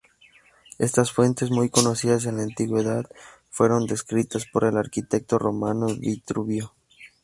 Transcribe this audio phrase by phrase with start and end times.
[0.79, 3.05] Estas fuentes, muy conocidas en la Antigüedad,
[3.51, 6.73] fueron descritas por el arquitecto romano Vitruvio.